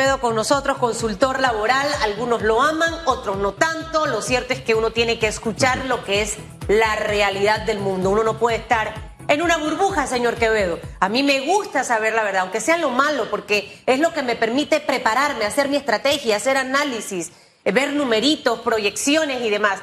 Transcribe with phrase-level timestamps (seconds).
[0.00, 1.86] Quevedo con nosotros, consultor laboral.
[2.00, 4.06] Algunos lo aman, otros no tanto.
[4.06, 6.38] Lo cierto es que uno tiene que escuchar lo que es
[6.68, 8.08] la realidad del mundo.
[8.08, 8.94] Uno no puede estar
[9.28, 10.78] en una burbuja, señor Quevedo.
[11.00, 14.22] A mí me gusta saber la verdad, aunque sea lo malo, porque es lo que
[14.22, 17.32] me permite prepararme, hacer mi estrategia, hacer análisis,
[17.62, 19.82] ver numeritos, proyecciones y demás.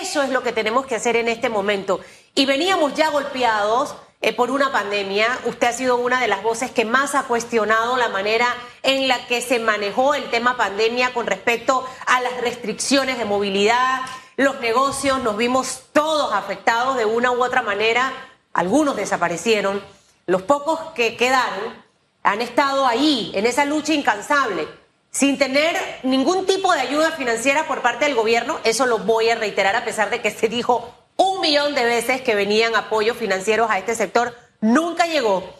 [0.00, 2.00] Eso es lo que tenemos que hacer en este momento.
[2.34, 5.40] Y veníamos ya golpeados eh, por una pandemia.
[5.46, 8.46] Usted ha sido una de las voces que más ha cuestionado la manera
[8.84, 14.00] en la que se manejó el tema pandemia con respecto a las restricciones de movilidad,
[14.36, 18.12] los negocios, nos vimos todos afectados de una u otra manera,
[18.52, 19.82] algunos desaparecieron,
[20.26, 21.82] los pocos que quedaron
[22.22, 24.68] han estado ahí, en esa lucha incansable,
[25.10, 29.34] sin tener ningún tipo de ayuda financiera por parte del gobierno, eso lo voy a
[29.34, 30.94] reiterar a pesar de que se dijo
[31.42, 35.54] millón de veces que venían apoyos financieros a este sector, nunca llegó.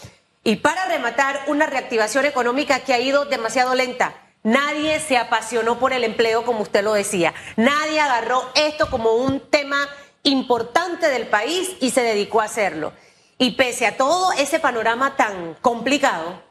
[0.44, 4.14] Y para rematar, una reactivación económica que ha ido demasiado lenta.
[4.42, 7.34] Nadie se apasionó por el empleo, como usted lo decía.
[7.56, 9.86] Nadie agarró esto como un tema
[10.22, 12.92] importante del país y se dedicó a hacerlo.
[13.38, 16.42] Y pese a todo ese panorama tan complicado,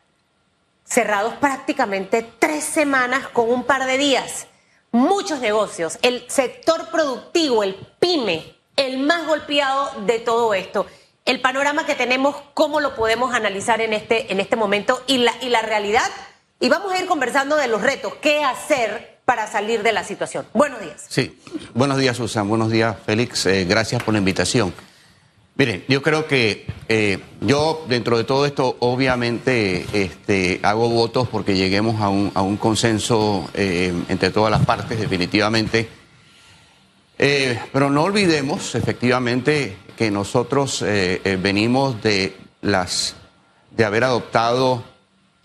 [0.86, 4.48] cerrados prácticamente tres semanas con un par de días,
[4.92, 10.86] muchos negocios, el sector productivo, el pyme, el más golpeado de todo esto.
[11.26, 15.34] El panorama que tenemos, cómo lo podemos analizar en este, en este momento y la,
[15.42, 16.10] y la realidad.
[16.60, 20.46] Y vamos a ir conversando de los retos, qué hacer para salir de la situación.
[20.54, 21.06] Buenos días.
[21.08, 21.40] Sí,
[21.74, 22.48] buenos días, Susan.
[22.50, 23.46] Buenos días, Félix.
[23.46, 24.74] Eh, gracias por la invitación.
[25.56, 31.56] Miren, yo creo que eh, yo dentro de todo esto obviamente este, hago votos porque
[31.56, 35.88] lleguemos a un, a un consenso eh, entre todas las partes definitivamente
[37.24, 43.16] eh, pero no olvidemos, efectivamente, que nosotros eh, eh, venimos de las
[43.70, 44.84] de haber adoptado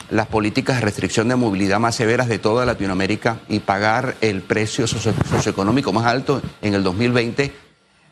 [0.08, 4.86] las políticas de restricción de movilidad más severas de toda Latinoamérica y pagar el precio
[4.86, 7.52] socioeconómico más alto en el 2020,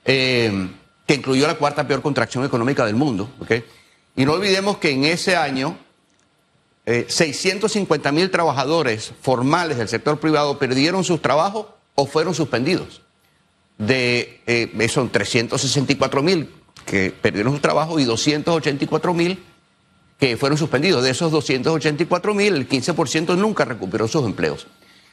[0.05, 3.31] que incluyó la cuarta peor contracción económica del mundo.
[4.15, 5.79] Y no olvidemos que en ese año
[6.85, 13.04] 650 mil trabajadores formales del sector privado perdieron sus trabajos o fueron suspendidos
[13.79, 16.51] de, eh, son 364 mil
[16.87, 19.43] que perdieron su trabajo y 284 mil
[20.19, 21.03] que fueron suspendidos.
[21.03, 24.67] De esos 284 mil, el 15% nunca recuperó sus empleos.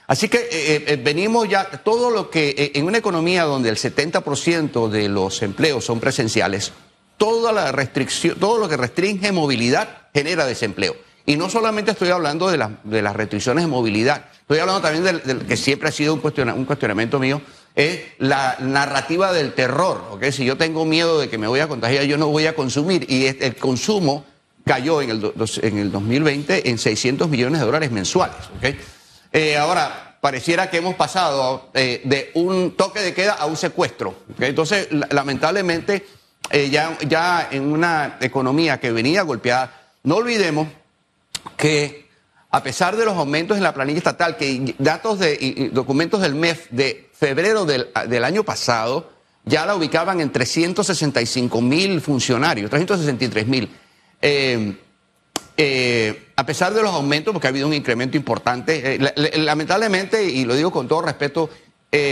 [0.07, 4.89] Así que eh, eh, venimos ya, todo lo que, en una economía donde el 70%
[4.89, 6.73] de los empleos son presenciales,
[7.17, 10.95] toda la restricción, todo lo que restringe movilidad genera desempleo.
[11.25, 15.45] Y no solamente estoy hablando de, de las restricciones de movilidad, estoy hablando también del,
[15.45, 17.41] que siempre ha sido un, un cuestionamiento mío,
[17.75, 20.03] es la narrativa del terror.
[20.11, 20.31] ¿okay?
[20.31, 23.05] Si yo tengo miedo de que me voy a contagiar, yo no voy a consumir.
[23.09, 24.25] Y el consumo
[24.65, 28.37] cayó en el, en el 2020 en 600 millones de dólares mensuales.
[28.57, 28.79] ¿okay?
[29.31, 34.15] Eh, ahora, pareciera que hemos pasado eh, de un toque de queda a un secuestro.
[34.39, 36.05] Entonces, lamentablemente,
[36.49, 40.67] eh, ya, ya en una economía que venía golpeada, no olvidemos
[41.57, 42.00] que
[42.51, 46.35] a pesar de los aumentos en la planilla estatal, que datos de y documentos del
[46.35, 49.09] MEF de febrero del, año pasado
[49.45, 53.69] ya la ubicaban en 365 mil funcionarios, 363 mil.
[54.21, 54.75] Eh,
[55.55, 60.43] eh, a pesar de los aumentos, porque ha habido un incremento importante, eh, lamentablemente, y
[60.43, 61.49] lo digo con todo respeto,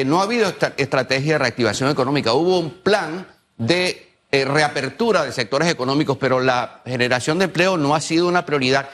[0.06, 2.34] no ha habido estrategia de reactivación económica.
[2.34, 3.28] Hubo un plan
[3.58, 8.90] de reapertura de sectores económicos, pero la generación de empleo no ha sido una prioridad.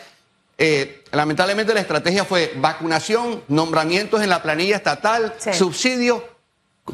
[0.58, 6.22] Eh, lamentablemente la estrategia fue vacunación, nombramientos en la planilla estatal, subsidios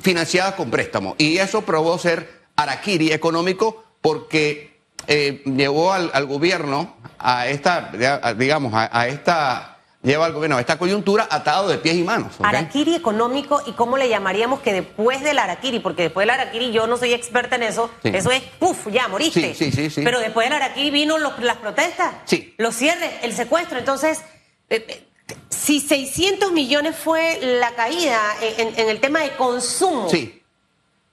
[0.02, 1.16] financiados con préstamos.
[1.18, 7.92] Y eso probó ser araquiri económico porque eh, llevó al, gobierno a esta,
[8.36, 9.71] digamos, a esta
[10.04, 12.34] lleva al gobierno a esta coyuntura atado de pies y manos.
[12.42, 15.80] Araquiri económico, ¿y cómo le llamaríamos que después del araquiri?
[15.80, 19.54] Porque después del araquiri yo no soy experta en eso, eso es, puf, ya moriste.
[19.54, 22.54] Sí, sí, sí, Pero después del araquiri vino las protestas, sí.
[22.58, 23.78] los cierres, el secuestro.
[23.78, 24.22] Entonces,
[24.70, 25.08] eh, eh,
[25.50, 30.42] si 600 millones fue la caída en, el tema de consumo, sí.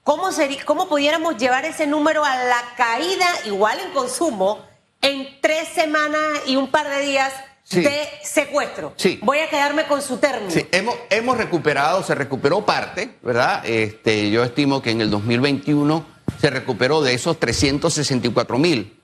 [0.02, 4.64] ¿cómo, sería, ¿cómo pudiéramos llevar ese número a la caída igual en consumo
[5.02, 7.32] en tres semanas y un par de días?
[7.70, 8.94] De secuestro.
[8.97, 9.19] Sí.
[9.23, 10.50] Voy a quedarme con su término.
[10.50, 13.65] Sí, hemos, hemos recuperado, se recuperó parte, ¿verdad?
[13.67, 16.06] Este, yo estimo que en el 2021
[16.41, 18.99] se recuperó de esos 364 mil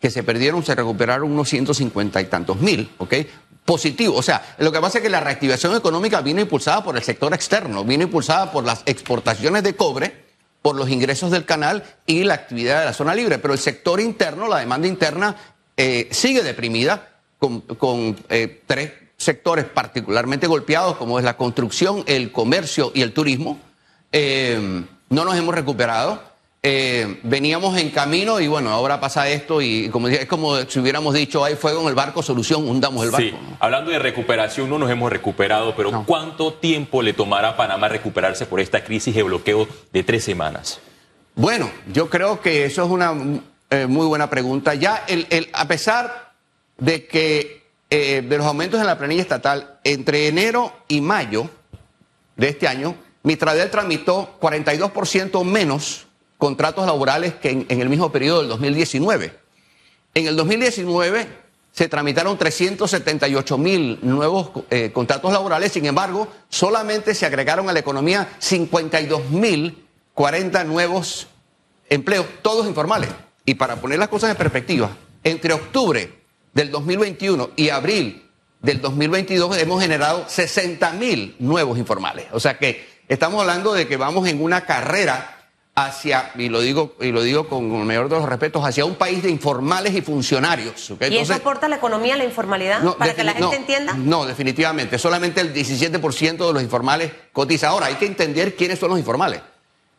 [0.00, 3.14] que se perdieron, se recuperaron unos 150 y tantos mil, ¿ok?
[3.64, 4.16] Positivo.
[4.16, 7.32] O sea, lo que pasa es que la reactivación económica vino impulsada por el sector
[7.32, 10.24] externo, vino impulsada por las exportaciones de cobre,
[10.60, 13.38] por los ingresos del canal y la actividad de la zona libre.
[13.38, 15.36] Pero el sector interno, la demanda interna,
[15.76, 17.11] eh, sigue deprimida
[17.42, 23.12] con, con eh, tres sectores particularmente golpeados, como es la construcción, el comercio y el
[23.12, 23.58] turismo.
[24.12, 26.22] Eh, no nos hemos recuperado.
[26.62, 31.14] Eh, veníamos en camino y bueno, ahora pasa esto y como es como si hubiéramos
[31.14, 33.36] dicho hay fuego en el barco, solución, hundamos el barco.
[33.36, 33.56] Sí.
[33.58, 38.46] Hablando de recuperación, no nos hemos recuperado, pero ¿cuánto tiempo le tomará a Panamá recuperarse
[38.46, 40.78] por esta crisis de bloqueo de tres semanas?
[41.34, 43.12] Bueno, yo creo que eso es una
[43.70, 44.74] eh, muy buena pregunta.
[44.74, 46.31] Ya, el, el, a pesar
[46.82, 51.48] de que eh, de los aumentos en la planilla estatal, entre enero y mayo
[52.36, 56.06] de este año, Mitradel tramitó 42% menos
[56.38, 59.32] contratos laborales que en, el mismo periodo del 2019.
[60.14, 61.28] En el 2019
[61.70, 67.78] se tramitaron 378 mil nuevos eh, contratos laborales, sin embargo, solamente se agregaron a la
[67.78, 71.28] economía 52 mil 40 nuevos
[71.88, 73.10] empleos, todos informales.
[73.44, 74.90] Y para poner las cosas en perspectiva,
[75.22, 76.21] entre octubre
[76.52, 78.28] del 2021 y abril
[78.60, 82.26] del 2022 hemos generado 60 mil nuevos informales.
[82.32, 85.38] O sea que estamos hablando de que vamos en una carrera
[85.74, 88.94] hacia, y lo digo, y lo digo con el mayor de los respetos, hacia un
[88.94, 90.92] país de informales y funcionarios.
[91.10, 92.82] ¿Y eso aporta a la economía, la informalidad?
[92.96, 93.94] para que la gente entienda.
[93.94, 94.98] No, definitivamente.
[94.98, 97.68] Solamente el 17% de los informales cotiza.
[97.68, 99.40] Ahora, hay que entender quiénes son los informales.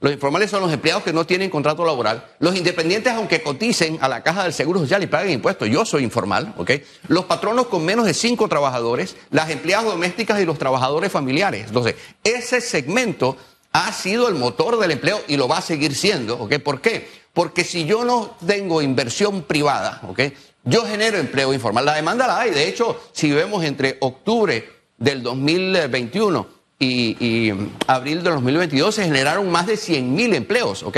[0.04, 2.26] Los informales son los empleados que no tienen contrato laboral.
[2.40, 6.04] Los independientes, aunque coticen a la caja del Seguro Social y paguen impuestos, yo soy
[6.04, 6.72] informal, ¿ok?
[7.08, 11.68] Los patronos con menos de cinco trabajadores, las empleadas domésticas y los trabajadores familiares.
[11.68, 13.38] Entonces, ese segmento
[13.72, 16.38] ha sido el motor del empleo y lo va a seguir siendo.
[16.38, 16.56] ¿ok?
[16.60, 17.08] ¿Por qué?
[17.32, 20.20] Porque si yo no tengo inversión privada, ¿ok?
[20.66, 21.86] yo genero empleo informal.
[21.86, 22.52] La demanda la hay.
[22.52, 27.54] De hecho, si vemos entre octubre del 2021 y,
[27.88, 30.98] abril del 2022, se generaron más de 100 mil empleos, ¿ok?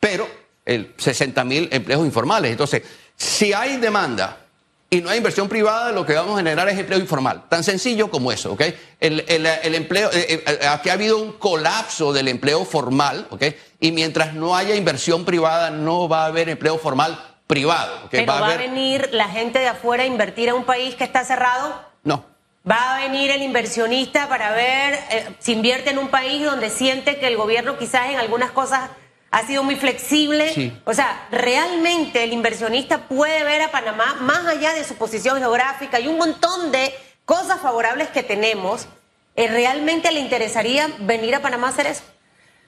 [0.00, 0.28] pero
[0.64, 2.50] el 60 mil empleos informales.
[2.50, 2.82] Entonces,
[3.16, 4.38] si hay demanda
[4.88, 7.44] y no hay inversión privada, lo que vamos a generar es empleo informal.
[7.48, 8.62] Tan sencillo como eso, ¿ok?
[9.00, 9.24] El,
[9.74, 13.44] empleo, eh, eh, aquí ha habido un colapso del empleo formal, ¿ok?
[13.80, 18.06] Y mientras no haya inversión privada, no va a haber empleo formal privado.
[18.06, 18.20] ¿okay?
[18.20, 21.24] ¿Pero va, a, venir la gente de afuera a invertir a un país que está
[21.24, 21.80] cerrado?
[22.02, 22.24] No.
[22.68, 27.18] ¿Va a venir el inversionista para ver eh, si invierte en un país donde siente
[27.18, 28.90] que el gobierno quizás en algunas cosas
[29.30, 30.72] ha sido muy flexible.
[30.84, 36.00] O sea, realmente el inversionista puede ver a Panamá más allá de su posición geográfica
[36.00, 36.92] y un montón de
[37.24, 38.86] cosas favorables que tenemos.
[39.34, 42.02] Eh, ¿Realmente le interesaría venir a Panamá a hacer eso?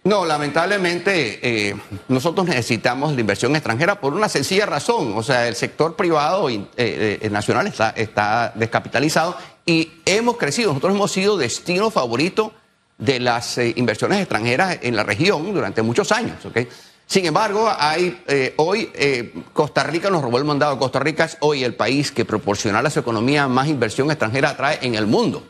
[0.05, 1.75] No, lamentablemente eh,
[2.09, 5.15] nosotros necesitamos la inversión extranjera por una sencilla razón.
[5.17, 9.37] O sea, el sector privado eh, nacional está, está descapitalizado
[9.69, 10.71] y hemos crecido.
[10.71, 12.55] Nosotros hemos sido destino favorito
[12.97, 16.43] de las eh, inversiones extranjeras en la región durante muchos años.
[16.47, 16.67] ¿okay?
[17.05, 20.79] Sin embargo, hay, eh, hoy eh, Costa Rica nos robó el mandado.
[20.79, 24.79] Costa Rica es hoy el país que proporciona a su economía más inversión extranjera atrae
[24.81, 25.47] en el mundo.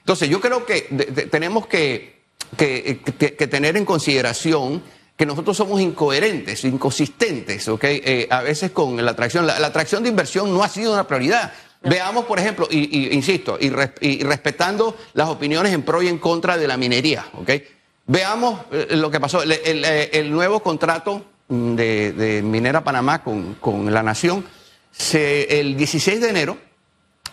[0.00, 0.82] Entonces, yo creo que
[1.30, 2.20] tenemos que,
[2.58, 4.82] tener en consideración
[5.16, 9.46] que nosotros somos incoherentes, inconsistentes, a veces con la atracción.
[9.46, 11.52] la atracción de inversión no ha sido una prioridad.
[11.84, 16.68] Veamos, por ejemplo, y, insisto, y, respetando las opiniones en pro y en contra de
[16.68, 17.50] la minería, ¿ok?
[18.06, 19.42] Veamos eh, lo que pasó.
[19.42, 24.44] El, eh, nuevo contrato de, Minera Panamá con, la Nación,
[25.12, 26.58] el 16 de enero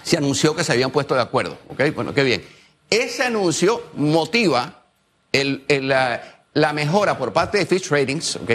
[0.02, 1.94] se anunció que se habían puesto de acuerdo, ¿ok?
[1.94, 2.44] Bueno, qué bien.
[2.90, 4.84] Ese anuncio motiva
[5.32, 8.52] la, mejora por parte de Fitch Ratings, ¿ok?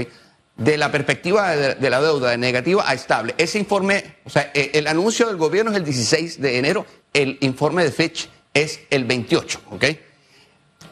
[0.56, 3.34] De la perspectiva de, la deuda de negativa a estable.
[3.38, 7.38] Ese informe, o sea, eh, el anuncio del gobierno es el 16 de enero, el
[7.40, 9.84] informe de Fitch es el 28, ¿ok?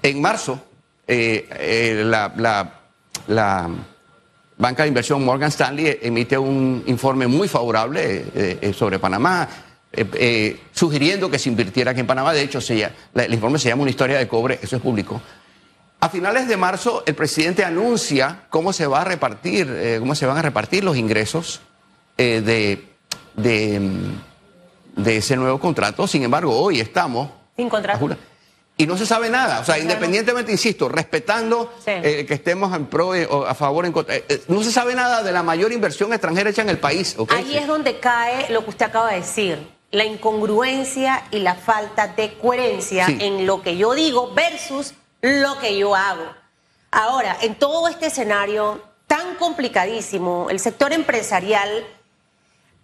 [0.03, 0.61] En marzo,
[1.07, 2.81] eh, eh, la,
[4.57, 9.49] banca de inversión Morgan Stanley emite un informe muy favorable sobre Panamá,
[10.73, 12.33] sugiriendo que se invirtiera aquí en Panamá.
[12.33, 15.21] De hecho, el informe se llama Una historia de cobre, eso es público.
[16.03, 20.27] A finales de marzo, el presidente anuncia cómo se va a repartir, eh, cómo se
[20.27, 21.61] van a repartir los ingresos
[22.19, 22.89] eh, de,
[24.97, 26.09] de, ese nuevo contrato.
[26.09, 27.31] Sin embargo, hoy estamos.
[27.57, 28.17] Sin contrato.
[28.77, 29.61] Y no se sabe nada.
[29.61, 34.17] O sea, independientemente, insisto, respetando eh, que estemos en pro o a favor, en contra,
[34.49, 37.15] no se sabe nada de la mayor inversión extranjera hecha en el país.
[37.29, 39.69] Ahí es donde cae lo que usted acaba de decir.
[39.93, 45.79] La incongruencia y la falta de coherencia en lo que yo digo versus lo que
[45.79, 46.35] yo hago.
[46.91, 51.87] Ahora, en todo este escenario tan complicadísimo, el sector empresarial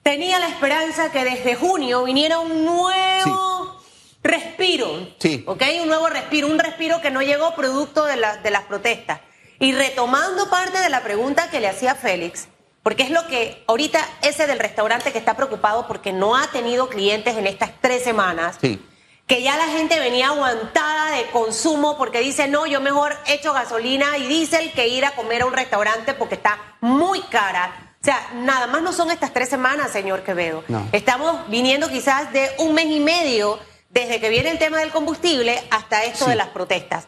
[0.02, 3.82] tenía la esperanza que desde junio viniera un nuevo
[4.22, 5.08] respiro.
[5.18, 5.44] Sí.
[5.46, 5.62] ¿Ok?
[5.82, 9.20] Un nuevo respiro, un respiro que no llegó producto de, de las protestas.
[9.58, 12.46] Y retomando parte de la pregunta que le hacía Félix,
[12.84, 16.88] porque es lo que ahorita ese del restaurante que está preocupado porque no ha tenido
[16.88, 18.56] clientes en estas tres semanas.
[18.60, 18.80] Sí
[19.28, 24.16] que ya la gente venía aguantada de consumo porque dice, no, yo mejor echo gasolina
[24.16, 27.94] y diésel que ir a comer a un restaurante porque está muy cara.
[28.00, 30.64] O sea, nada más no son estas tres semanas, señor Quevedo.
[30.92, 33.58] Estamos viniendo quizás de un mes y medio
[33.90, 37.06] desde que viene el tema del combustible hasta esto de las protestas.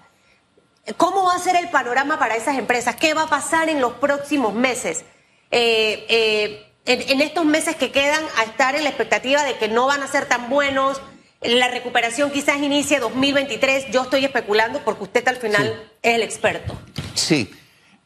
[0.98, 2.96] ¿Cómo va a ser el panorama para esas empresas?
[2.96, 5.04] ¿Qué va a pasar en los próximos meses?
[5.50, 9.86] Eh, eh, en, estos meses que quedan a estar en la expectativa de que no
[9.86, 11.00] van a ser tan buenos,
[11.42, 13.90] la recuperación quizás inicie 2023.
[13.90, 16.78] Yo estoy especulando porque usted al final es el experto.
[17.14, 17.50] Sí.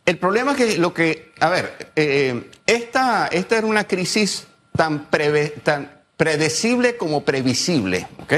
[0.06, 5.08] El problema es que lo que, a ver, eh, esta, esta era una crisis tan,
[5.62, 8.32] tan predecible como previsible, ¿ok?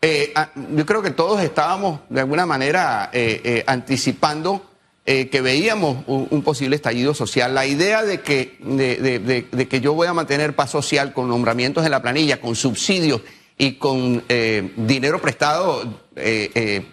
[0.00, 4.64] Eh, ah, yo creo que todos estábamos de alguna manera eh, anticipando
[5.04, 7.54] que veíamos un, posible estallido social.
[7.54, 11.92] La idea de que, de, que yo voy a mantener paz social con nombramientos en
[11.92, 13.22] la planilla, con subsidios
[13.58, 16.84] y con eh, dinero prestado eh,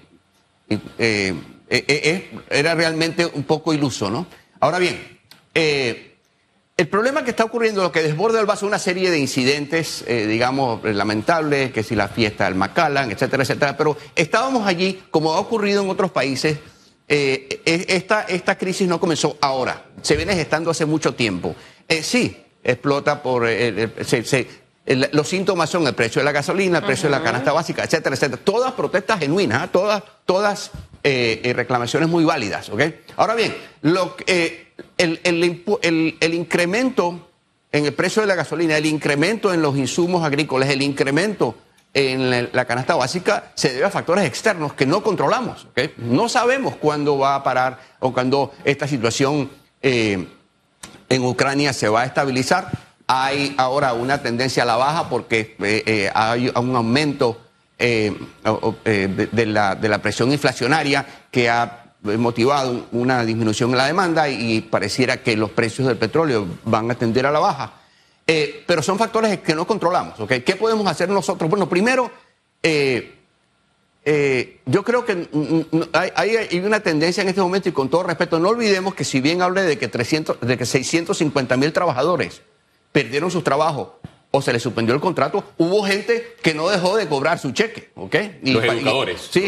[0.67, 4.25] eh, era realmente un poco iluso, ¿no?
[4.60, 5.19] Ahora bien,
[5.53, 10.84] el problema que está ocurriendo, lo que desborda el vaso, una serie de incidentes, digamos,
[10.84, 15.84] lamentables, que si la fiesta del Macallan, etcétera, etcétera, pero estábamos allí, como ha ocurrido
[15.84, 16.57] en otros países,
[17.07, 21.55] esta, esta crisis no comenzó ahora, se viene gestando hace mucho tiempo.
[22.01, 23.48] sí, explota por...
[23.48, 27.84] se, los síntomas son el precio de la gasolina, el precio de la canasta básica,
[27.84, 28.42] etcétera, etcétera.
[28.44, 29.70] Todas protestas genuinas, ¿ah?
[29.72, 30.72] todas, todas
[31.04, 32.82] eh, eh, reclamaciones muy válidas, ¿ok?
[33.18, 37.30] Ahora bien, lo, eh, el, el, incremento
[37.72, 41.56] en el precio de la gasolina, el incremento en los insumos agrícolas, el incremento
[41.96, 45.98] en la, canasta básica se debe a factores externos que no controlamos, ¿ok?
[45.98, 49.50] No sabemos cuándo va a parar o cuándo esta situación
[49.82, 50.27] en
[51.10, 56.10] Ucrania se va a estabilizar hay ahora una tendencia a la baja porque eh, eh,
[56.14, 57.40] hay un aumento
[57.78, 64.30] eh, de, la, de, la, presión inflacionaria que ha motivado una disminución en la demanda
[64.30, 67.74] y, pareciera que los precios del petróleo van a tender a la baja.
[68.26, 70.18] pero son factores que no controlamos.
[70.20, 70.42] ¿okay?
[70.42, 71.50] ¿Qué podemos hacer nosotros?
[71.50, 72.10] Bueno, primero,
[72.64, 73.04] yo
[74.84, 75.28] creo que
[75.92, 79.42] hay, una tendencia en este momento y con todo respeto, no olvidemos que si bien
[79.42, 82.42] hablé de que, 300, de que 650 mil trabajadores
[82.96, 83.90] perdieron sus trabajos
[84.32, 87.90] o se les suspendió el contrato, hubo gente que no dejó de cobrar su cheque,
[87.96, 88.16] ¿ok?
[88.44, 89.28] los educadores.
[89.32, 89.42] sí,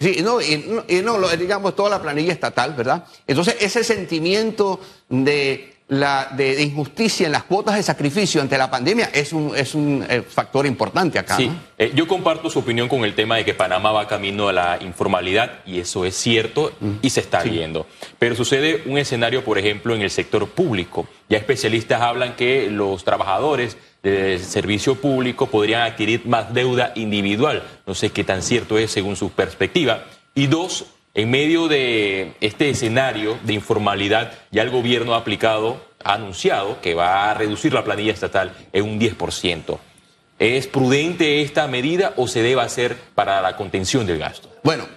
[0.00, 3.04] y, sí, no, y, no, digamos, toda la planilla estatal, ¿verdad?
[3.26, 4.78] Entonces, ese sentimiento
[5.08, 9.74] de, la, de, injusticia en las cuotas de sacrificio ante la pandemia es un, es
[9.74, 11.36] un eh, factor importante acá.
[11.36, 14.54] Sí, eh, yo comparto su opinión con el tema de que Panamá va camino a
[14.54, 16.72] la informalidad y eso es cierto
[17.02, 17.86] y se está viendo.
[18.18, 21.06] Pero sucede un escenario, por ejemplo, en el sector público.
[21.28, 27.62] Ya especialistas hablan que los trabajadores del servicio público podrían adquirir más deuda individual.
[27.86, 30.04] No sé qué tan cierto es según su perspectiva.
[30.34, 36.14] Y dos, en medio de este escenario de informalidad, ya el gobierno ha aplicado, ha
[36.14, 39.78] anunciado que va a reducir la planilla estatal en un 10%.
[40.38, 44.48] ¿Es prudente esta medida o se debe hacer para la contención del gasto?
[44.64, 44.88] Bueno,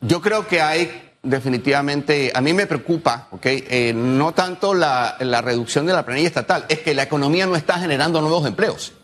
[0.00, 3.44] yo creo que hay definitivamente, a mí me preocupa, ¿ok?
[3.44, 7.56] Eh, no tanto la, la reducción de la planilla estatal, es que la economía no
[7.56, 8.94] está generando nuevos empleos.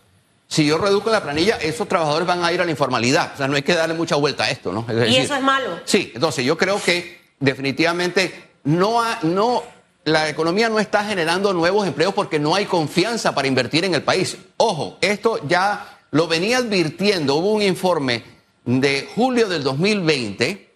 [0.47, 3.31] Si yo reduzco la planilla, esos trabajadores van a ir a la informalidad.
[3.33, 4.85] O sea, no hay que darle mucha vuelta a esto, ¿no?
[5.05, 5.81] y eso es malo.
[5.83, 9.63] Sí, entonces yo creo que definitivamente no, no,
[10.05, 14.03] la economía no está generando nuevos empleos porque no hay confianza para invertir en el
[14.03, 14.37] país.
[14.55, 17.35] Ojo, esto ya lo venía advirtiendo.
[17.35, 18.23] Hubo un informe
[18.63, 20.67] de julio del 2020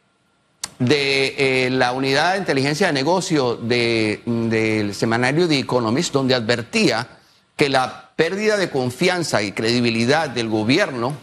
[0.79, 7.07] de eh, la unidad de inteligencia de negocio del semanario The Economist, donde advertía
[7.55, 11.17] que la pérdida de confianza y credibilidad del gobierno,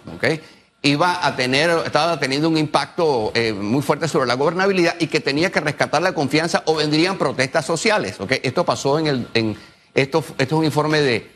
[0.82, 5.20] iba a tener, estaba teniendo un impacto eh, muy fuerte sobre la gobernabilidad y que
[5.20, 8.16] tenía que rescatar la confianza o vendrían protestas sociales.
[8.42, 9.56] Esto pasó en el, en,
[9.94, 11.30] esto, esto es un informe de,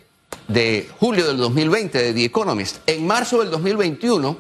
[0.49, 2.79] de julio del 2020 de The Economist.
[2.89, 4.37] En marzo del 2021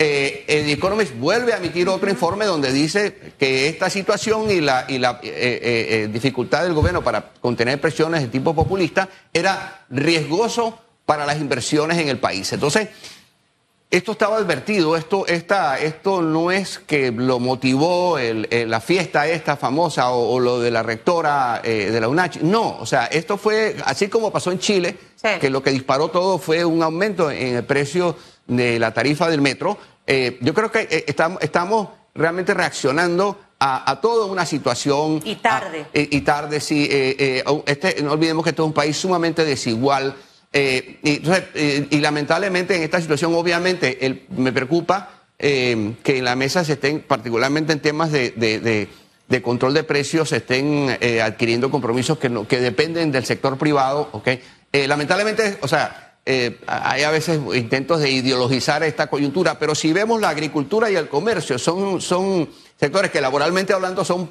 [0.00, 4.84] eh, el Economist vuelve a emitir otro informe donde dice que esta situación y la,
[4.86, 5.58] y la eh,
[6.04, 11.98] eh, dificultad del gobierno para contener presiones de tipo populista era riesgoso para las inversiones
[11.98, 12.52] en el país.
[12.52, 12.90] Entonces,
[13.90, 20.10] esto estaba advertido, esto, esta, esto no es que lo motivó la fiesta esta famosa
[20.10, 24.30] o, lo de la rectora de la UNACH, no, o sea, esto fue así como
[24.30, 24.98] pasó en Chile,
[25.40, 28.14] que lo que disparó todo fue un aumento en el precio
[28.48, 33.98] de la tarifa del metro, eh, yo creo que eh, estamos, estamos realmente reaccionando a,
[34.00, 35.20] toda una situación.
[35.24, 35.86] Y tarde.
[35.92, 36.88] y, tarde, sí.
[36.90, 40.14] Eh, este, no olvidemos que esto es un país sumamente desigual.
[40.52, 41.20] Eh, y,
[41.54, 46.72] eh, lamentablemente en esta situación, obviamente, el- me preocupa eh, que en la mesa se
[46.72, 48.88] estén, particularmente en temas de, de- de-
[49.28, 53.58] de control de precios, se estén eh, adquiriendo compromisos que, no, que dependen del sector
[53.58, 54.08] privado.
[54.12, 54.28] ¿ok?
[54.72, 59.92] Eh, lamentablemente, o sea, eh, hay a veces intentos de ideologizar esta coyuntura, pero si
[59.94, 64.28] vemos la agricultura y el comercio, son, son sectores que laboralmente hablando son,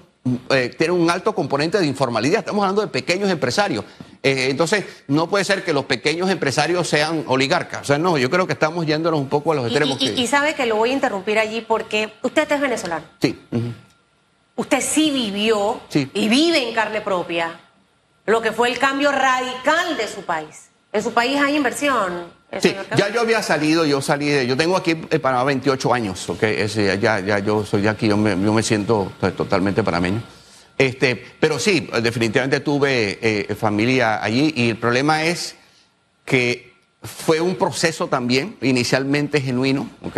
[0.52, 2.40] eh, tienen un alto componente de informalidad.
[2.40, 3.84] Estamos hablando de pequeños empresarios.
[4.22, 7.82] Eh, entonces, no puede ser que los pequeños empresarios sean oligarcas.
[7.82, 9.98] O sea, no, yo creo que estamos yéndonos un poco a los extremos.
[10.00, 13.06] y- que- y sabe que lo voy a interrumpir allí porque usted es venezolano.
[13.20, 13.40] Sí.
[14.56, 16.10] Usted sí vivió Sí.
[16.14, 17.60] y vive en carne propia
[18.26, 20.67] lo que fue el cambio radical de su país.
[20.98, 22.24] En su país hay inversión.
[22.60, 26.28] Sí, ya yo había salido, yo salí, de- yo tengo aquí en Panamá 28 años,
[26.28, 26.42] ¿ok?
[27.00, 30.24] Ya, ya yo soy de aquí, yo me, yo me siento to- totalmente panameño.
[30.76, 35.56] Este, pero sí, definitivamente tuve eh, familia allí y el problema es
[36.26, 36.74] que
[37.04, 40.18] fue un proceso también, inicialmente genuino, ¿ok?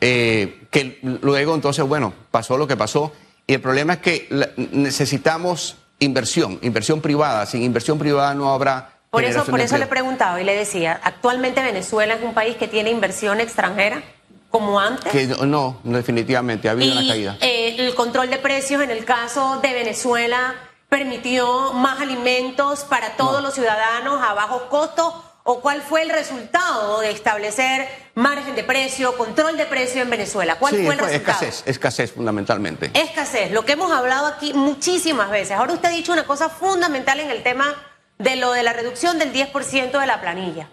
[0.00, 3.12] Eh, que luego entonces, bueno, pasó lo que pasó
[3.46, 4.28] y el problema es que
[4.72, 8.95] necesitamos inversión, inversión privada, sin inversión privada no habrá...
[9.10, 12.68] Por eso, por eso le preguntaba y le decía, actualmente Venezuela es un país que
[12.68, 14.02] tiene inversión extranjera,
[14.50, 15.10] como antes.
[15.10, 17.36] Que no, no, definitivamente ha habido una caída.
[17.40, 20.54] eh, el control de precios en el caso de Venezuela
[20.88, 27.00] permitió más alimentos para todos los ciudadanos a bajo costo o cuál fue el resultado
[27.00, 30.58] de establecer margen de precio, control de precio en Venezuela.
[30.58, 31.32] ¿Cuál sí, fue el resultado?
[31.44, 32.90] escasez, escasez fundamentalmente.
[32.94, 35.52] Escasez, lo que hemos hablado aquí muchísimas veces.
[35.52, 37.74] Ahora usted ha dicho una cosa fundamental en el tema
[38.18, 40.68] de lo de la reducción del 10% de la planilla.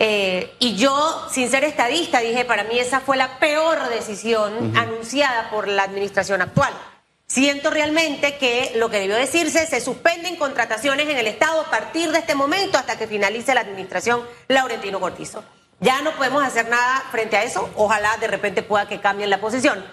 [0.00, 5.50] Eh, y yo, sin ser estadista, dije, para mí esa fue la peor decisión anunciada
[5.50, 6.72] por la administración actual.
[7.26, 12.10] Siento realmente que lo que debió decirse, se suspenden contrataciones en el Estado a partir
[12.10, 15.44] de este momento hasta que finalice la administración Laurentino Cortizo.
[15.80, 17.68] Ya no podemos hacer nada frente a eso.
[17.76, 19.84] Ojalá de repente pueda que cambien la posición.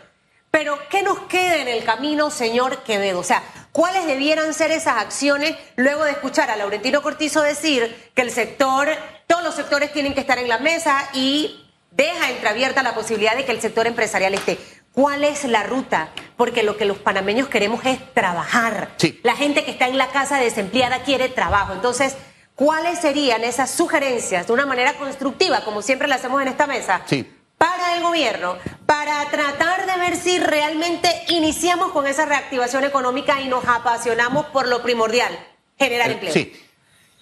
[0.56, 3.20] Pero, ¿qué nos queda en el camino, señor Quevedo?
[3.20, 8.22] O sea, ¿cuáles debieran ser esas acciones luego de escuchar a Laurentino Cortizo decir que
[8.22, 8.88] el sector,
[9.28, 13.44] todos los sectores tienen que estar en la mesa y deja entreabierta la posibilidad de
[13.44, 14.58] que el sector empresarial esté?
[14.94, 16.12] ¿Cuál es la ruta?
[16.38, 18.92] Porque lo que los panameños queremos es trabajar.
[18.96, 19.20] Sí.
[19.24, 21.74] La gente que está en la casa desempleada quiere trabajo.
[21.74, 22.16] Entonces,
[22.56, 27.02] ¿cuáles serían esas sugerencias de una manera constructiva, como siempre la hacemos en esta mesa?
[27.08, 27.30] Sí.
[27.58, 33.48] para el gobierno para tratar de ver si realmente iniciamos con esa reactivación económica y
[33.48, 35.38] nos apasionamos por lo primordial,
[35.78, 36.34] generar empleo.
[36.34, 36.54] Sí.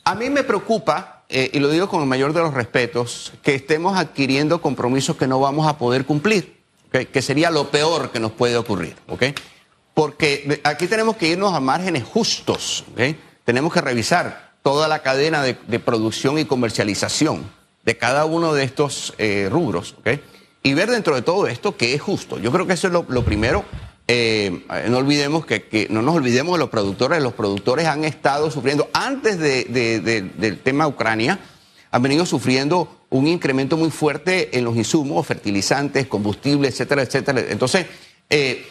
[0.03, 3.55] A mí me preocupa, eh, y lo digo con el mayor de los respetos, que
[3.55, 8.33] estemos adquiriendo compromisos que no vamos a poder cumplir, que sería lo peor que nos
[8.33, 8.95] puede ocurrir.
[9.07, 9.23] ¿ok?
[9.93, 13.15] Porque aquí tenemos que irnos a márgenes justos, ¿ok?
[13.45, 17.49] tenemos que revisar toda la cadena de, de producción y comercialización
[17.83, 20.19] de cada uno de estos eh, rubros, ¿ok?
[20.63, 22.39] Y ver dentro de todo esto que es justo.
[22.39, 23.65] Yo creo que eso es lo, primero.
[24.07, 27.21] Eh, no olvidemos que, no nos olvidemos de los productores.
[27.21, 31.39] Los productores han estado sufriendo antes de- de- de- del tema Ucrania,
[31.91, 37.43] han venido sufriendo un incremento muy fuerte en los insumos, fertilizantes, combustibles, etcétera, etcétera.
[37.49, 37.85] Entonces,
[38.29, 38.65] eh,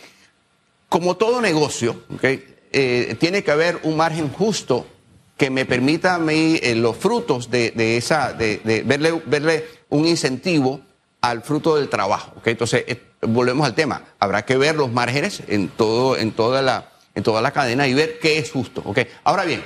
[0.89, 2.03] como todo negocio.
[2.75, 4.87] Eh, tiene que haber un margen justo
[5.37, 10.81] que me permita a mí los frutos de, esa, de verle, verle un incentivo
[11.23, 12.33] al fruto del trabajo.
[12.37, 12.49] ¿ok?
[12.49, 14.03] Entonces, eh, volvemos al tema.
[14.19, 17.95] Habrá que ver los márgenes en, todo, en, toda la, en toda la cadena y
[17.95, 18.85] ver qué es justo.
[19.25, 19.65] Ahora bien,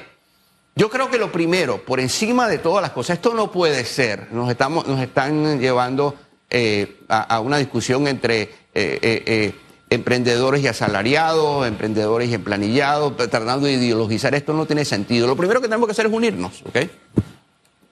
[0.76, 4.32] yo creo que lo primero, por encima de todas las cosas, esto no puede ser.
[4.32, 6.14] Nos, estamos, nos están llevando
[6.50, 9.54] eh, a, una discusión entre eh,
[9.88, 14.34] emprendedores y asalariados, emprendedores y emplanillados, tratando de ideologizar.
[14.34, 15.26] Esto no tiene sentido.
[15.26, 16.62] Lo primero que tenemos que hacer es unirnos.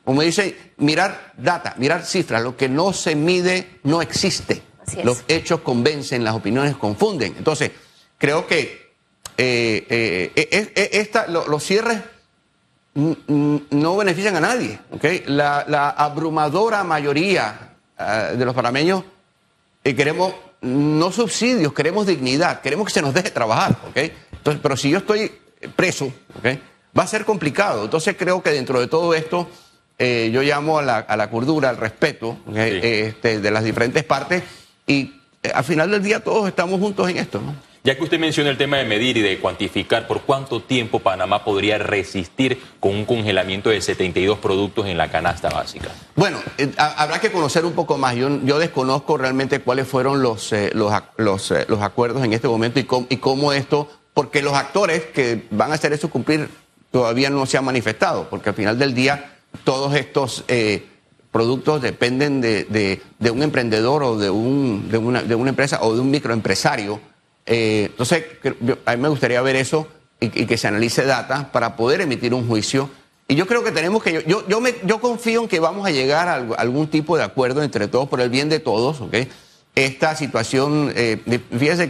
[0.04, 2.42] Como dice, mirar data, mirar cifras.
[2.42, 4.62] Lo que no se mide no existe.
[4.86, 5.04] Así es.
[5.04, 7.34] Los hechos convencen, las opiniones confunden.
[7.38, 7.70] Entonces,
[8.18, 8.92] creo que
[9.38, 10.32] eh, eh,
[10.74, 11.98] eh, esta- lo- los cierres
[12.94, 14.78] no benefician a nadie.
[14.92, 15.04] ¿ok?
[15.26, 19.02] La, la abrumadora mayoría ah, de los panameños
[19.82, 23.76] eh, queremos no subsidios, queremos dignidad, queremos que se nos deje trabajar.
[23.88, 23.96] ¿ok?
[24.32, 25.32] Entonces, pero si yo estoy
[25.74, 26.06] preso,
[26.38, 26.46] ¿ok?
[26.96, 27.84] va a ser complicado.
[27.84, 29.48] Entonces creo que dentro de todo esto
[29.98, 32.36] eh, yo llamo a la, a la cordura, al respeto.
[32.54, 34.42] Eh, este, de las diferentes partes
[34.86, 37.40] y eh, al final del día todos estamos juntos en esto.
[37.40, 37.54] ¿no?
[37.84, 41.44] Ya que usted menciona el tema de medir y de cuantificar por cuánto tiempo Panamá
[41.44, 45.90] podría resistir con un congelamiento de 72 productos en la canasta básica.
[46.16, 48.16] Bueno, eh, ha- habrá que conocer un poco más.
[48.16, 52.48] Yo, yo desconozco realmente cuáles fueron los, eh, los, los, eh, los acuerdos en este
[52.48, 56.48] momento y cómo, y cómo esto, porque los actores que van a hacer eso cumplir
[56.90, 60.84] todavía no se han manifestado, porque al final del día todos estos eh,
[61.34, 67.00] productos dependen de, un emprendedor o de, un, de, una, empresa o de un microempresario.
[67.46, 68.24] Eh, entonces,
[68.86, 69.88] a mí me gustaría ver eso
[70.20, 72.88] y, que se analice data para poder emitir un juicio.
[73.26, 75.90] Y yo creo que tenemos que, yo, yo, me, yo confío en que vamos a
[75.90, 79.16] llegar a algún tipo de acuerdo entre todos por el bien de todos, ¿ok?
[79.74, 81.20] Esta situación, eh,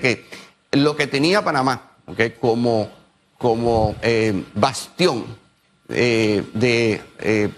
[0.00, 0.24] que
[0.72, 2.38] lo que tenía Panamá, ¿ok?
[2.40, 2.88] Como,
[3.36, 5.43] como eh, bastión
[5.88, 7.50] eh, de, de,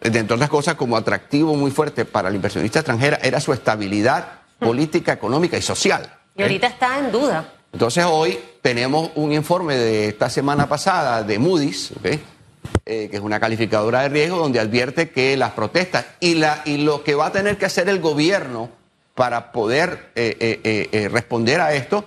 [0.00, 5.12] entre otras cosas, como atractivo muy fuerte para la inversionista extranjera, era su estabilidad política,
[5.12, 6.12] económica y social.
[6.36, 7.52] Y ahorita está en duda.
[7.72, 13.38] Entonces hoy tenemos un informe de esta semana pasada de Moody's, eh, que es una
[13.38, 17.32] calificadora de riesgo, donde advierte que las protestas y, la, y lo que va a
[17.32, 18.70] tener que hacer el gobierno
[19.14, 22.04] para poder eh, eh, responder a esto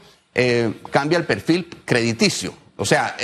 [0.91, 2.53] cambia el perfil crediticio.
[2.81, 3.15] O sea,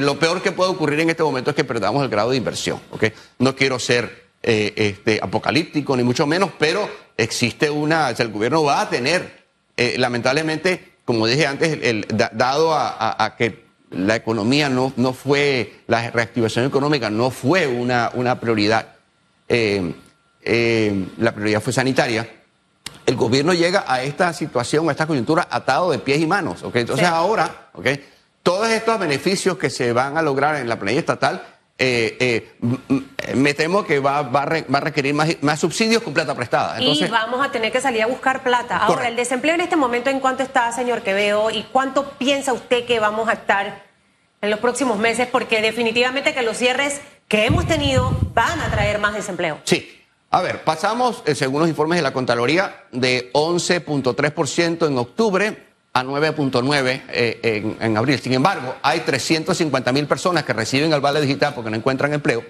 [0.00, 2.80] lo peor que puede ocurrir en este momento es que perdamos el grado de inversión.
[3.38, 8.64] No quiero ser este, apocalíptico, ni mucho menos, pero existe una, o sea, el gobierno
[8.64, 9.44] va a tener,
[9.96, 16.66] lamentablemente, como dije antes, el, dado a, que la economía no, no fue, la reactivación
[16.66, 18.88] económica no fue una, una prioridad,
[19.48, 19.94] eh,
[20.42, 22.28] eh, la prioridad fue sanitaria,
[23.06, 26.64] el gobierno llega a esta situación, a esta coyuntura atado de pies y manos.
[26.72, 27.68] Entonces ahora,
[28.44, 31.42] todos estos beneficios que se van a lograr en la planilla estatal
[31.76, 36.80] eh, eh, me temo que va, va, a requerir más, subsidios con plata prestada.
[36.80, 38.76] y vamos a tener que salir a buscar plata.
[38.76, 41.50] Ahora, el desempleo en este momento, ¿en cuánto está, señor Quevedo?
[41.50, 43.82] ¿Y cuánto piensa usted que vamos a estar
[44.40, 45.26] en los próximos meses?
[45.26, 49.58] Porque definitivamente que los cierres que hemos tenido van a traer más desempleo.
[49.64, 50.00] Sí.
[50.30, 56.02] A ver, pasamos, eh, según los informes de la Contraloría, de 11.3% en octubre a
[56.02, 58.18] 9.9 eh, en, abril.
[58.18, 62.44] Sin embargo, hay 350 mil personas que reciben el vale digital porque no encuentran empleo.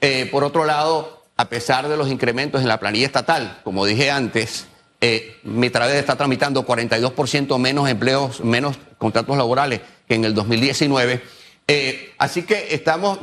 [0.00, 4.10] Eh, por otro lado, a pesar de los incrementos en la planilla estatal, como dije
[4.10, 4.66] antes,
[5.00, 11.22] eh, Mitraved está tramitando 42% menos empleos, menos contratos laborales que en el 2019.
[11.72, 13.20] Eh, así que estamos,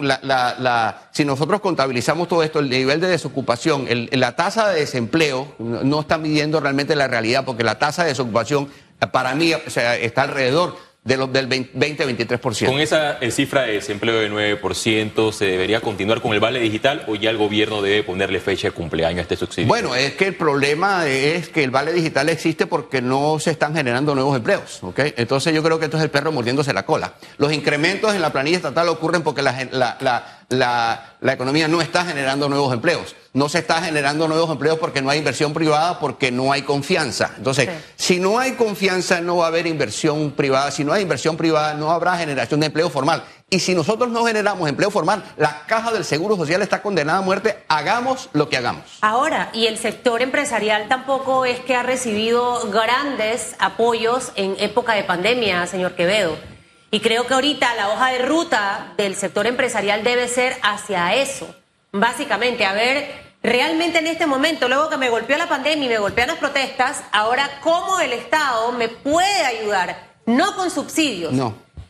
[1.12, 6.18] si nosotros contabilizamos todo esto, el nivel de desocupación, la tasa de desempleo no está
[6.18, 8.70] midiendo realmente la realidad, porque la tasa de desocupación
[9.12, 10.76] para mí o sea, está alrededor
[11.08, 12.66] de los del 20-23%.
[12.66, 17.16] Con esa cifra de desempleo de 9%, ¿se debería continuar con el vale digital o
[17.16, 19.70] ya el gobierno debe ponerle fecha de cumpleaños a este subsidio?
[19.70, 23.74] Bueno, es que el problema es que el vale digital existe porque no se están
[23.74, 24.84] generando nuevos empleos.
[24.84, 25.14] ¿okay?
[25.16, 27.14] Entonces yo creo que esto es el perro mordiéndose la cola.
[27.38, 32.06] Los incrementos en la planilla estatal ocurren porque la, la, la, la economía no está
[32.06, 36.32] generando nuevos empleos no se está generando nuevos empleos porque no hay inversión privada, porque
[36.32, 37.32] no hay confianza.
[37.38, 40.72] Entonces, si no hay confianza, no va a haber inversión privada.
[40.72, 43.24] Si no hay inversión privada, no habrá generación de empleo formal.
[43.52, 47.22] Y si nosotros no generamos empleo formal, la caja del Seguro Social está condenada a
[47.22, 47.64] muerte.
[47.68, 48.98] Hagamos lo que hagamos.
[49.02, 55.04] Ahora, y el sector empresarial tampoco es que ha recibido grandes apoyos en época de
[55.04, 56.57] pandemia, señor Quevedo.
[56.98, 61.56] Y creo que ahorita la hoja de ruta del sector empresarial debe ser hacia eso.
[61.92, 66.00] Básicamente, a ver realmente en este momento, luego que me golpeó la pandemia y me
[66.00, 71.36] golpean las protestas, ahora cómo el Estado me puede ayudar, no con subsidios,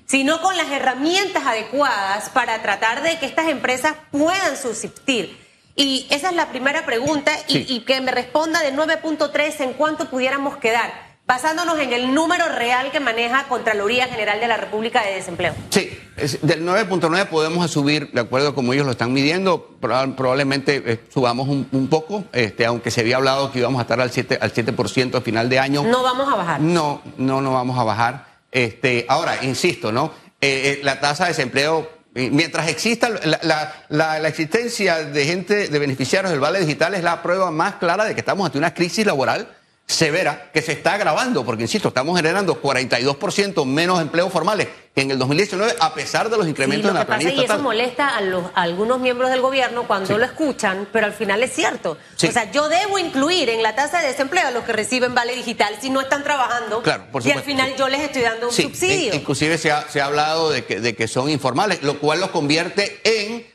[0.07, 5.41] sino con las herramientas adecuadas para tratar de que estas empresas puedan subsistir.
[5.77, 10.09] Y esa es la primera pregunta y, y que me responda de 9.3 en cuánto
[10.09, 15.15] pudiéramos quedar basándonos en el número real que maneja Contraloría General de la República de
[15.15, 15.53] Desempleo.
[15.69, 15.99] Sí,
[16.41, 21.87] del 9.9 podemos subir, de acuerdo como ellos lo están midiendo, probablemente eh, subamos un,
[21.89, 25.21] poco, este, aunque se había hablado que íbamos a estar al 7%, al 7 a
[25.21, 25.83] final de año.
[25.83, 26.61] No vamos a bajar.
[26.61, 28.25] No, no, no vamos a bajar.
[28.49, 30.13] Este, ahora, insisto, ¿no?
[30.39, 36.31] Eh, eh, la tasa de desempleo Mientras exista la, la, existencia de gente, de beneficiarios
[36.31, 39.47] del Vale Digital, es la prueba más clara de que estamos ante una crisis laboral
[39.87, 45.11] severa que se está agravando, porque insisto, estamos generando 42% menos empleos formales que en
[45.11, 48.43] el 2019, a pesar de los incrementos en la planilla Y eso molesta a, los,
[48.55, 51.91] algunos miembros del gobierno cuando lo escuchan, pero al final es cierto.
[51.91, 55.35] O sea, yo debo incluir en la tasa de desempleo a los que reciben vale
[55.35, 56.81] digital si no están trabajando.
[56.81, 57.29] Claro, por supuesto.
[57.29, 59.15] Y al final yo les estoy dando un subsidio.
[59.15, 62.31] Inclusive se ha, se ha hablado de que, de que son informales, lo cual los
[62.31, 63.45] convierte en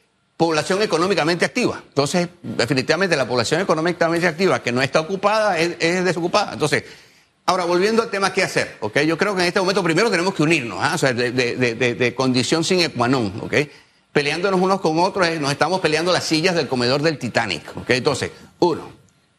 [0.42, 1.80] población económicamente activa.
[1.86, 6.54] Entonces, definitivamente la población económicamente activa que no está ocupada es, desocupada.
[6.54, 6.82] Entonces,
[7.46, 9.02] ahora volviendo al tema qué hacer, ¿ok?
[9.02, 10.96] Yo creo que en este momento primero tenemos que unirnos, ¿ah?
[10.96, 13.54] o sea, de, condición sin equanón, ¿ok?
[14.12, 17.90] Peleándonos unos con otros, eh, nos estamos peleando las sillas del comedor del Titanic, ¿ok?
[17.90, 18.90] Entonces, uno.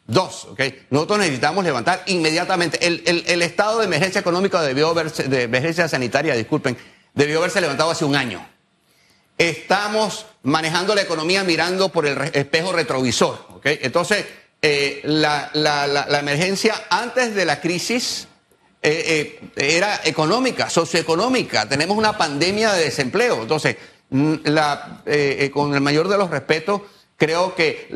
[0.06, 0.60] Dos, ¿ok?
[0.88, 2.78] Nosotros necesitamos levantar inmediatamente.
[2.80, 6.78] El, estado de emergencia económica debió haberse, de emergencia sanitaria, disculpen,
[7.12, 8.53] debió haberse levantado hace un año.
[9.38, 13.46] Estamos manejando la economía mirando por el espejo retrovisor.
[13.56, 13.78] ¿okay?
[13.82, 14.24] Entonces,
[14.66, 15.50] eh, la,
[16.18, 18.28] emergencia antes de la crisis
[18.80, 21.68] eh, eh, era económica, socioeconómica.
[21.68, 23.42] Tenemos una pandemia de desempleo.
[23.42, 23.76] Entonces,
[24.08, 26.80] con el mayor de los respetos,
[27.18, 27.88] creo que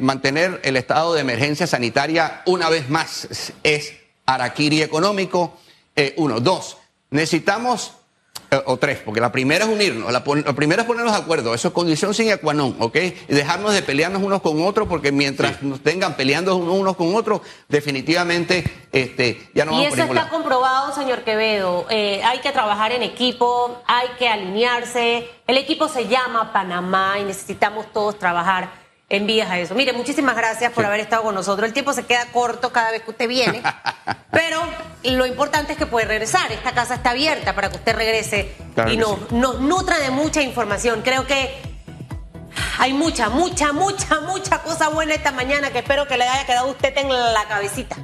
[0.00, 3.92] mantener el estado de emergencia sanitaria una vez más es
[4.24, 5.58] araquiri económico.
[6.16, 6.40] uno.
[6.40, 6.78] Dos,
[7.10, 7.97] necesitamos
[8.64, 11.74] o tres, porque la primera es unirnos, la, primera es ponernos de acuerdo, eso es
[11.74, 12.96] condición sin qua ¿ok?
[13.28, 17.42] Y dejarnos de pelearnos unos con otros, porque mientras nos tengan peleando unos con otros,
[17.68, 21.86] definitivamente este, ya no vamos Y eso está comprobado, señor Quevedo.
[21.90, 25.28] Eh, hay que trabajar en equipo, hay que alinearse.
[25.46, 29.74] El equipo se llama Panamá y necesitamos todos trabajar en vías a eso.
[29.74, 31.66] Mire, muchísimas gracias por haber estado con nosotros.
[31.66, 33.62] El tiempo se queda corto cada vez que usted viene,
[34.30, 34.60] pero
[35.04, 36.52] lo importante es que puede regresar.
[36.52, 38.54] Esta casa está abierta para que usted regrese
[38.90, 41.02] y nos, nos nutra de mucha información.
[41.02, 41.50] Creo que
[42.78, 46.68] hay mucha, mucha, mucha, mucha cosa buena esta mañana que espero que le haya quedado
[46.68, 47.96] usted en la cabecita.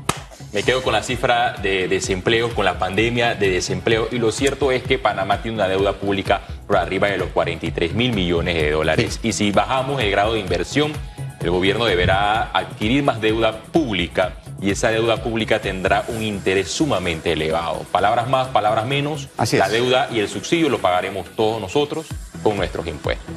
[0.55, 4.71] Me quedo con la cifra de desempleo, con la pandemia de desempleo y lo cierto
[4.71, 8.71] es que Panamá tiene una deuda pública por arriba de los 43 mil millones de
[8.71, 9.19] dólares.
[9.25, 10.93] Y si bajamos el grado de inversión,
[11.41, 17.33] el gobierno deberá adquirir más deuda pública y esa deuda pública tendrá un interés sumamente
[17.33, 17.85] elevado.
[17.91, 22.07] Palabras más, palabras menos, la deuda y el subsidio lo pagaremos todos nosotros
[22.45, 23.35] con nuestros impuestos.